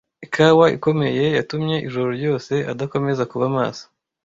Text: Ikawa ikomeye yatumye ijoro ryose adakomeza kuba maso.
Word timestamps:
Ikawa 0.25 0.65
ikomeye 0.77 1.23
yatumye 1.37 1.75
ijoro 1.87 2.09
ryose 2.17 2.53
adakomeza 2.71 3.23
kuba 3.31 3.45
maso. 3.57 3.83